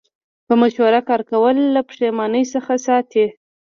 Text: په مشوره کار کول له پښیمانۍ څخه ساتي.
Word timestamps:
په 0.47 0.53
مشوره 0.61 1.01
کار 1.09 1.21
کول 1.31 1.57
له 1.75 1.81
پښیمانۍ 1.89 2.43
څخه 2.53 2.73
ساتي. 2.87 3.25